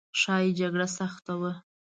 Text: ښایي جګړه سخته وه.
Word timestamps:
ښایي 0.19 0.49
جګړه 0.59 0.87
سخته 0.97 1.33
وه. 1.41 1.51